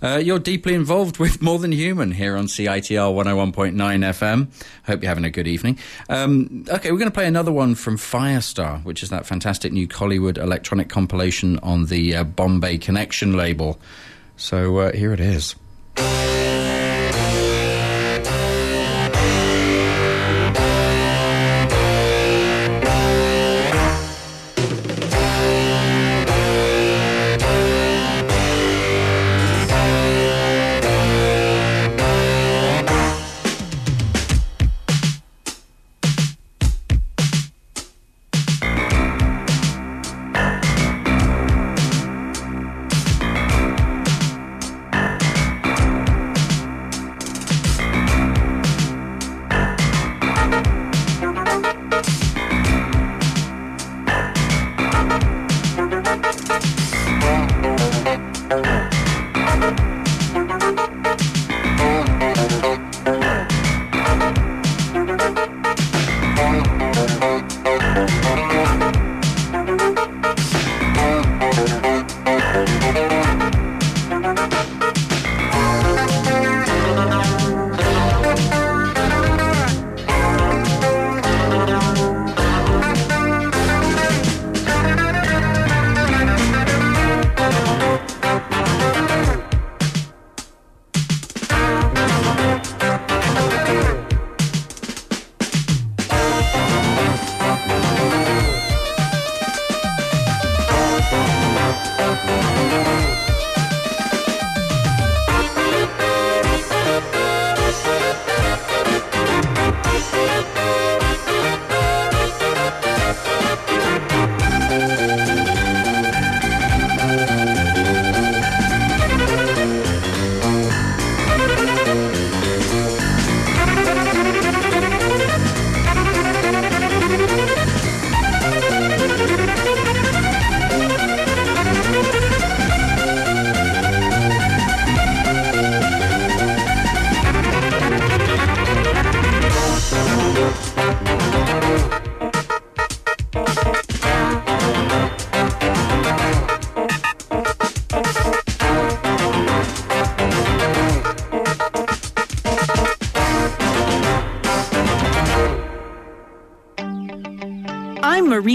Uh, 0.03 0.17
you're 0.17 0.39
deeply 0.39 0.75
involved 0.75 1.19
with 1.19 1.43
More 1.43 1.59
Than 1.59 1.73
Human 1.73 2.13
here 2.13 2.37
on 2.37 2.47
CITR 2.47 3.13
101.9 3.13 3.75
FM. 3.75 4.49
Hope 4.87 5.03
you're 5.03 5.09
having 5.09 5.25
a 5.25 5.31
good 5.31 5.47
evening. 5.47 5.79
Um, 6.09 6.65
okay, 6.69 6.91
we're 6.91 6.99
going 6.99 7.11
to 7.11 7.15
play 7.15 7.27
another 7.27 7.53
one 7.53 7.75
from 7.75 7.97
Firestar, 7.97 8.83
which 8.85 9.03
is 9.03 9.11
that 9.11 9.27
fantastic 9.27 9.73
new 9.73 9.87
Kollywood 9.87 10.39
electronic 10.39 10.89
compilation 10.89 11.59
on 11.61 11.87
the 11.87 12.17
uh, 12.17 12.25
Bombay 12.25 12.79
Connection 12.79 13.37
label. 13.37 13.79
So 14.37 14.79
uh, 14.79 14.93
here 14.93 15.13
it 15.13 15.21
is. 15.21 15.55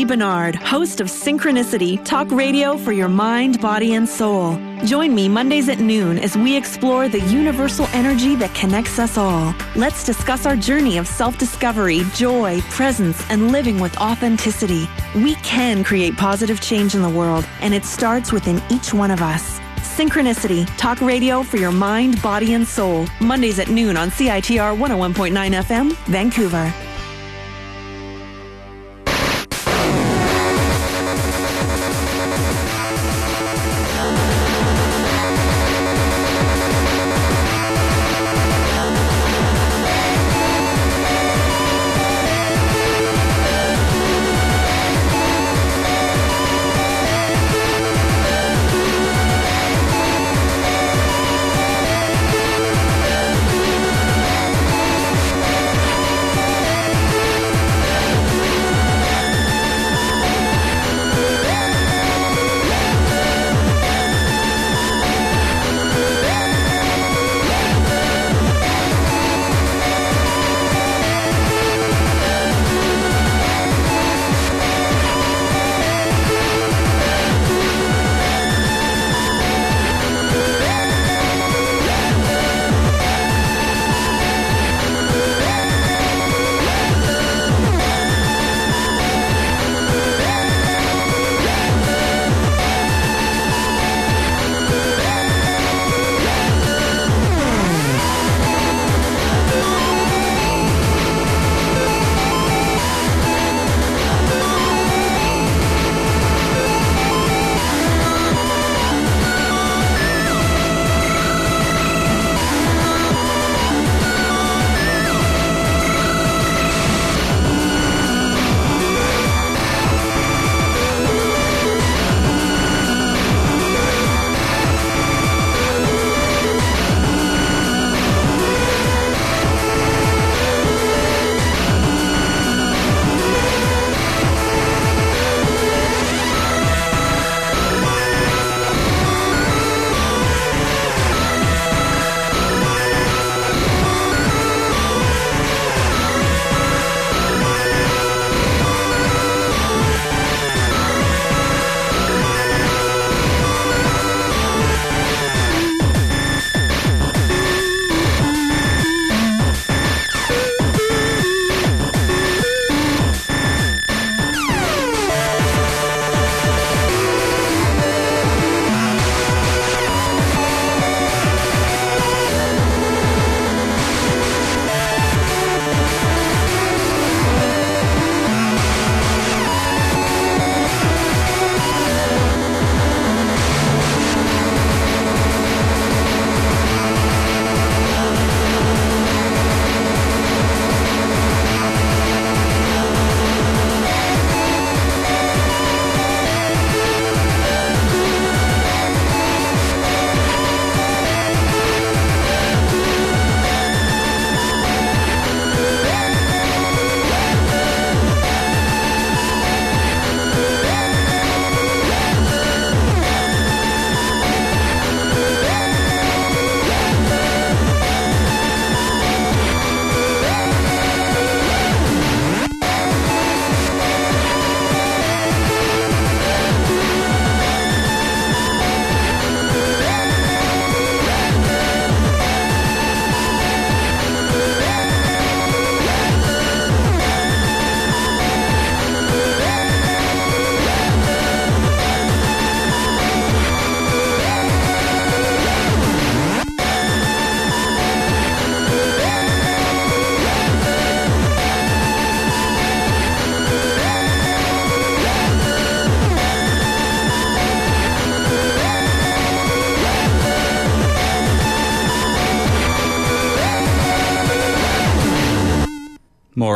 Bernard, 0.06 0.56
host 0.56 1.02
of 1.02 1.08
Synchronicity, 1.08 2.04
talk 2.06 2.30
radio 2.32 2.78
for 2.78 2.92
your 2.92 3.08
mind, 3.08 3.60
body, 3.60 3.96
and 3.96 4.08
soul. 4.08 4.58
Join 4.86 5.16
me 5.16 5.28
Mondays 5.28 5.68
at 5.68 5.80
noon 5.80 6.20
as 6.20 6.38
we 6.38 6.56
explore 6.56 7.10
the 7.10 7.22
universal 7.22 7.88
energy 7.88 8.36
that 8.36 8.54
connects 8.54 9.00
us 9.00 9.18
all. 9.18 9.56
Let's 9.76 10.04
discuss 10.04 10.46
our 10.46 10.56
journey 10.56 10.98
of 10.98 11.08
self 11.08 11.38
discovery, 11.38 12.04
joy, 12.14 12.62
presence, 12.70 13.24
and 13.30 13.52
living 13.52 13.80
with 13.80 13.98
authenticity. 13.98 14.88
We 15.16 15.36
can 15.36 15.84
create 15.84 16.16
positive 16.18 16.62
change 16.62 16.94
in 16.94 17.02
the 17.02 17.10
world, 17.10 17.48
and 17.62 17.74
it 17.74 17.86
starts 17.86 18.32
within 18.32 18.62
each 18.70 18.94
one 18.94 19.12
of 19.12 19.22
us. 19.22 19.60
Synchronicity, 19.98 20.66
talk 20.78 21.02
radio 21.02 21.42
for 21.42 21.58
your 21.58 21.72
mind, 21.72 22.22
body, 22.22 22.54
and 22.54 22.68
soul. 22.68 23.08
Mondays 23.20 23.60
at 23.60 23.70
noon 23.70 23.98
on 23.98 24.10
CITR 24.10 24.78
101.9 24.78 25.64
FM, 25.64 25.94
Vancouver. 26.06 26.74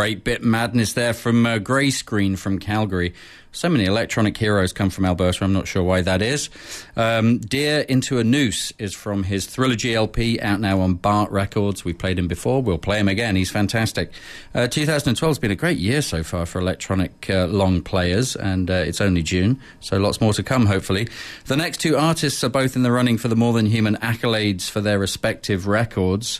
8 0.10 0.24
bit 0.24 0.44
madness 0.44 0.94
there 0.94 1.14
from 1.14 1.46
uh, 1.46 1.60
Grey 1.60 1.92
Screen 1.92 2.36
from 2.36 2.58
Calgary. 2.58 3.14
So 3.52 3.70
many 3.70 3.86
electronic 3.86 4.36
heroes 4.36 4.74
come 4.74 4.90
from 4.90 5.06
Alberta, 5.06 5.44
I'm 5.44 5.54
not 5.54 5.68
sure 5.68 5.84
why 5.84 6.02
that 6.02 6.24
is. 6.24 6.50
Um, 6.96 7.38
Deer 7.38 7.82
into 7.82 8.18
a 8.18 8.24
Noose 8.24 8.74
is 8.80 8.96
from 8.96 9.22
his 9.22 9.46
Trilogy 9.46 9.94
LP, 9.94 10.40
out 10.40 10.60
now 10.60 10.80
on 10.80 10.96
Bart 10.96 11.30
Records. 11.30 11.86
We've 11.86 11.98
played 11.98 12.18
him 12.18 12.28
before, 12.28 12.64
we'll 12.64 12.80
play 12.80 13.00
him 13.00 13.08
again. 13.08 13.36
He's 13.36 13.52
fantastic. 13.52 14.12
Uh, 14.56 14.68
2012 14.68 15.30
has 15.30 15.38
been 15.38 15.52
a 15.52 15.56
great 15.56 15.78
year 15.78 16.02
so 16.02 16.24
far 16.24 16.48
for 16.48 16.60
electronic 16.60 17.30
uh, 17.30 17.46
long 17.46 17.84
players, 17.84 18.36
and 18.36 18.72
uh, 18.72 18.74
it's 18.74 19.02
only 19.02 19.22
June, 19.22 19.60
so 19.80 19.98
lots 19.98 20.20
more 20.20 20.34
to 20.34 20.42
come, 20.42 20.66
hopefully. 20.66 21.08
The 21.46 21.56
next 21.56 21.82
two 21.82 21.98
artists 21.98 22.44
are 22.44 22.50
both 22.50 22.76
in 22.76 22.82
the 22.82 22.92
running 22.92 23.20
for 23.20 23.28
the 23.28 23.36
More 23.36 23.54
Than 23.54 23.68
Human 23.68 23.96
accolades 23.98 24.68
for 24.72 24.82
their 24.82 24.98
respective 24.98 25.68
records. 25.68 26.40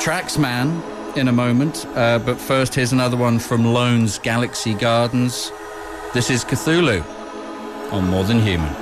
Traxman 0.00 0.91
in 1.16 1.28
a 1.28 1.32
moment. 1.32 1.86
Uh, 1.94 2.18
but 2.18 2.40
first, 2.40 2.74
here's 2.74 2.92
another 2.92 3.16
one 3.16 3.38
from 3.38 3.64
Lone's 3.64 4.18
Galaxy 4.18 4.74
Gardens. 4.74 5.52
This 6.14 6.30
is 6.30 6.44
Cthulhu 6.44 7.02
on 7.92 8.08
More 8.08 8.24
Than 8.24 8.40
Human. 8.40 8.81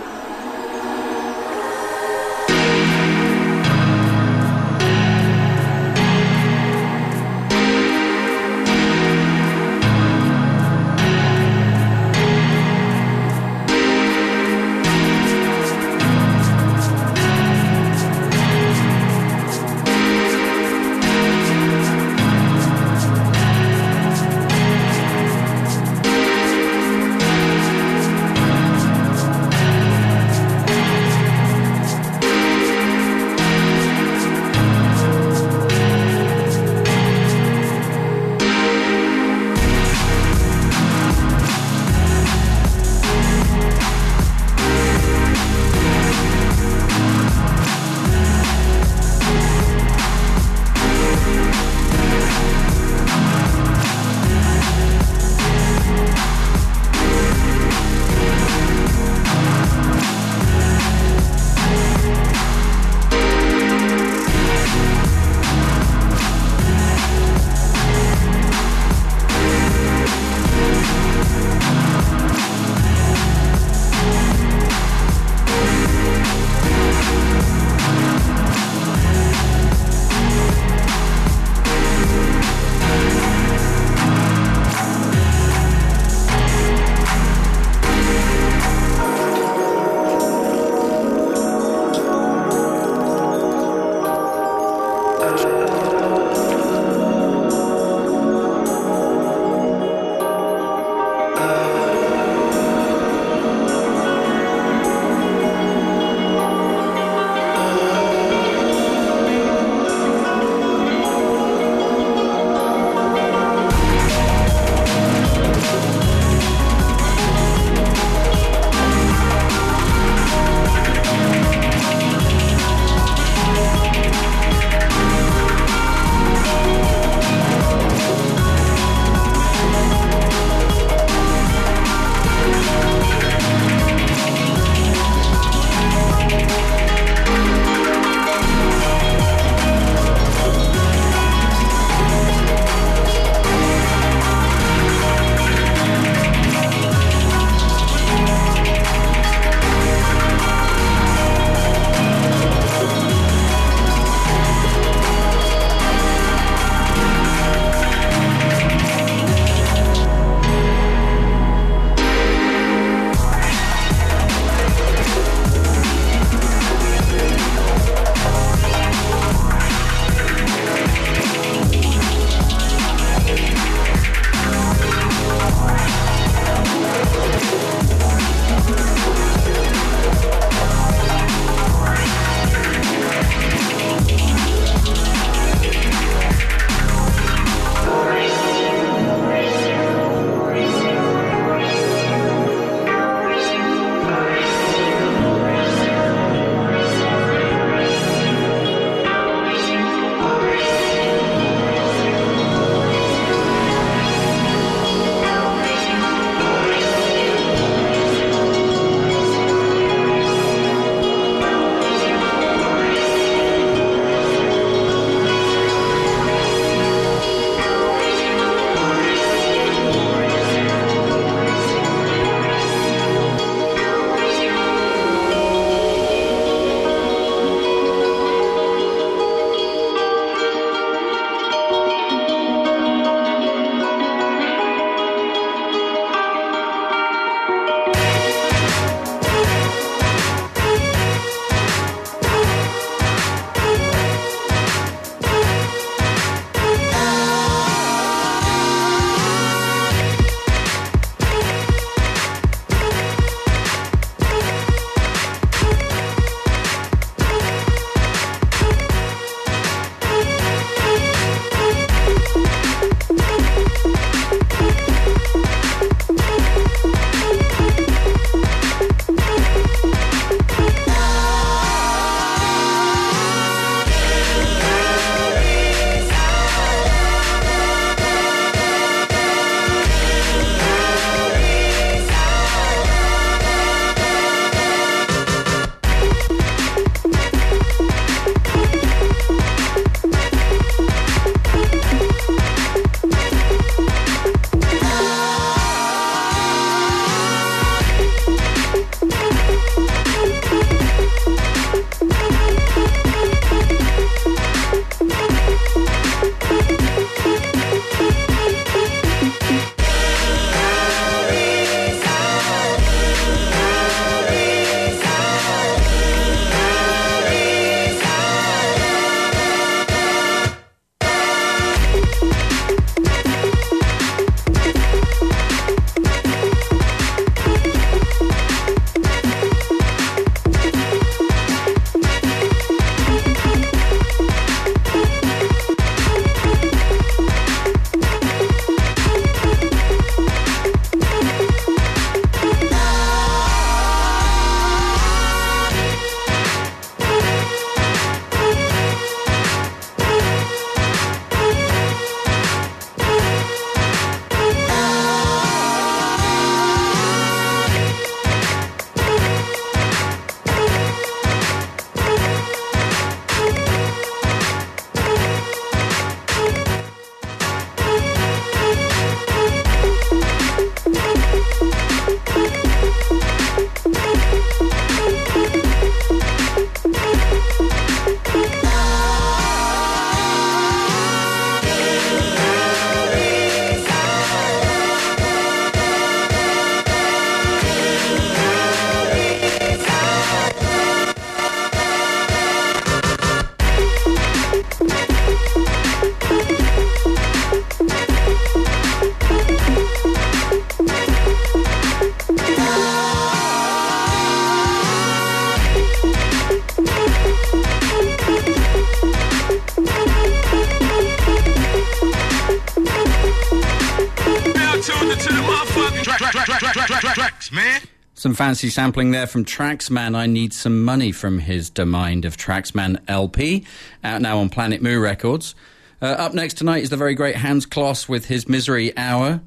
Fancy 418.40 418.70
sampling 418.70 419.10
there 419.10 419.26
from 419.26 419.44
Traxman. 419.44 420.16
I 420.16 420.24
Need 420.24 420.54
Some 420.54 420.82
Money 420.82 421.12
from 421.12 421.40
his 421.40 421.68
Da 421.68 421.84
Mind 421.84 422.24
of 422.24 422.38
Traxman 422.38 422.98
LP, 423.06 423.66
out 424.02 424.22
now 424.22 424.38
on 424.38 424.48
Planet 424.48 424.80
Mu 424.80 424.98
Records. 424.98 425.54
Uh, 426.00 426.06
up 426.06 426.32
next 426.32 426.54
tonight 426.54 426.82
is 426.82 426.88
the 426.88 426.96
very 426.96 427.14
great 427.14 427.36
Hans 427.36 427.66
Kloss 427.66 428.08
with 428.08 428.24
his 428.24 428.48
Misery 428.48 428.96
Hour. 428.96 429.42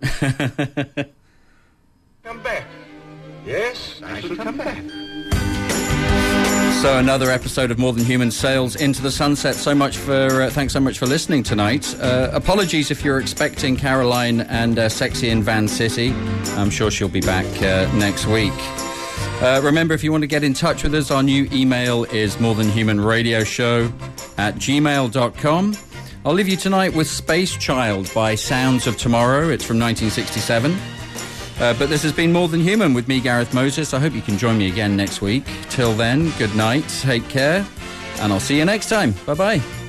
Come 2.22 2.40
back. 2.42 2.64
Yes, 3.44 4.00
I 4.02 4.22
shall 4.22 4.36
come 4.36 4.56
back. 4.56 4.82
So 6.82 6.98
another 6.98 7.30
episode 7.30 7.70
of 7.70 7.78
More 7.78 7.92
Than 7.92 8.04
Human 8.04 8.32
sails 8.32 8.74
into 8.74 9.02
the 9.02 9.10
sunset. 9.12 9.54
So 9.54 9.72
much 9.72 9.98
for 9.98 10.42
uh, 10.42 10.50
thanks 10.50 10.72
so 10.72 10.80
much 10.80 10.98
for 10.98 11.06
listening 11.06 11.44
tonight. 11.44 11.94
Uh, 12.00 12.28
apologies 12.32 12.90
if 12.90 13.04
you're 13.04 13.20
expecting 13.20 13.76
Caroline 13.76 14.40
and 14.40 14.76
uh, 14.76 14.88
Sexy 14.88 15.28
in 15.28 15.44
Van 15.44 15.68
City. 15.68 16.12
I'm 16.56 16.70
sure 16.70 16.90
she'll 16.90 17.08
be 17.08 17.20
back 17.20 17.46
uh, 17.62 17.88
next 17.96 18.26
week. 18.26 18.52
Uh, 19.40 19.60
remember, 19.62 19.94
if 19.94 20.02
you 20.02 20.10
want 20.10 20.22
to 20.22 20.26
get 20.26 20.42
in 20.42 20.54
touch 20.54 20.82
with 20.82 20.92
us, 20.96 21.12
our 21.12 21.22
new 21.22 21.48
email 21.52 22.02
is 22.06 22.40
more 22.40 22.56
than 22.56 22.68
human 22.68 23.00
radio 23.00 23.44
show 23.44 23.84
at 24.36 24.56
gmail.com. 24.56 25.76
I'll 26.24 26.34
leave 26.34 26.48
you 26.48 26.56
tonight 26.56 26.96
with 26.96 27.06
Space 27.06 27.56
Child 27.56 28.10
by 28.12 28.34
Sounds 28.34 28.88
of 28.88 28.96
Tomorrow. 28.96 29.50
It's 29.50 29.64
from 29.64 29.78
1967. 29.78 30.76
Uh, 31.60 31.74
but 31.78 31.88
this 31.88 32.02
has 32.02 32.12
been 32.12 32.32
More 32.32 32.48
Than 32.48 32.60
Human 32.60 32.94
with 32.94 33.08
me, 33.08 33.20
Gareth 33.20 33.54
Moses. 33.54 33.94
I 33.94 34.00
hope 34.00 34.14
you 34.14 34.22
can 34.22 34.38
join 34.38 34.58
me 34.58 34.68
again 34.68 34.96
next 34.96 35.22
week. 35.22 35.44
Till 35.68 35.92
then, 35.94 36.30
good 36.38 36.54
night, 36.56 36.84
take 37.02 37.28
care, 37.28 37.66
and 38.20 38.32
I'll 38.32 38.40
see 38.40 38.58
you 38.58 38.64
next 38.64 38.88
time. 38.88 39.12
Bye 39.26 39.34
bye. 39.34 39.81